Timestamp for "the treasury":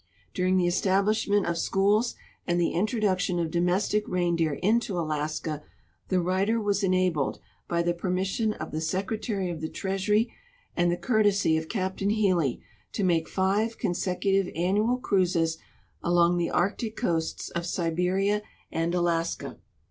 9.61-10.33